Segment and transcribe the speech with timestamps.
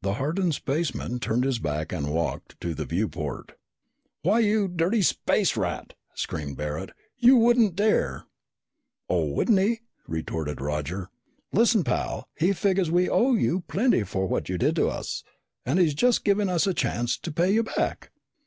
[0.00, 3.52] The hardened spaceman turned his back and walked to the viewport.
[4.22, 6.88] "Why, you dirty space rat!" screamed Barret.
[7.18, 8.24] "You wouldn't dare!"
[9.10, 11.10] "Oh, wouldn't he!" retorted Roger.
[11.52, 15.22] "Listen, pal, he figures we owe you plenty for what you did to us,
[15.66, 18.10] and he's just giving us a chance to pay you back!"